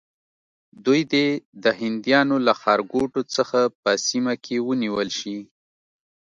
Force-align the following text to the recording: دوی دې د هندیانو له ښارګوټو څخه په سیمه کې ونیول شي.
دوی 0.85 1.01
دې 1.13 1.27
د 1.63 1.65
هندیانو 1.79 2.37
له 2.45 2.53
ښارګوټو 2.61 3.21
څخه 3.35 3.59
په 3.81 3.91
سیمه 4.07 4.33
کې 4.45 4.55
ونیول 4.67 5.09
شي. 5.19 5.37